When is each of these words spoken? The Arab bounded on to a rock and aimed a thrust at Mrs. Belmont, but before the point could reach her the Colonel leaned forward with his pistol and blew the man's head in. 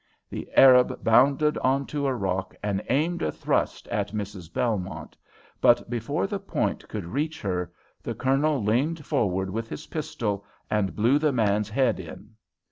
The 0.31 0.49
Arab 0.57 1.03
bounded 1.03 1.59
on 1.59 1.85
to 1.93 2.07
a 2.07 2.15
rock 2.15 2.55
and 2.63 2.81
aimed 2.89 3.21
a 3.21 3.31
thrust 3.31 3.87
at 3.89 4.13
Mrs. 4.15 4.51
Belmont, 4.51 5.15
but 5.61 5.91
before 5.91 6.25
the 6.25 6.39
point 6.39 6.87
could 6.89 7.05
reach 7.05 7.39
her 7.43 7.71
the 8.01 8.15
Colonel 8.15 8.63
leaned 8.63 9.05
forward 9.05 9.51
with 9.51 9.69
his 9.69 9.85
pistol 9.85 10.43
and 10.71 10.95
blew 10.95 11.19
the 11.19 11.31
man's 11.31 11.69
head 11.69 11.99
in. 11.99 12.33